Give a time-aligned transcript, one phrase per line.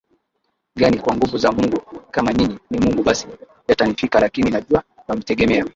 [0.75, 3.27] gani kwa nguvu za Mungu Kama nyinyi ni Mungu basi
[3.67, 5.65] yatanifika Lakini najua namtegemea